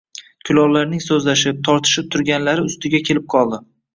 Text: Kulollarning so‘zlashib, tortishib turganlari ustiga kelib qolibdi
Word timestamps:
Kulollarning 0.49 1.03
so‘zlashib, 1.07 1.59
tortishib 1.69 2.09
turganlari 2.15 2.65
ustiga 2.71 3.05
kelib 3.11 3.31
qolibdi 3.37 3.63